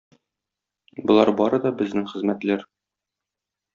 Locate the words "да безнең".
1.67-2.09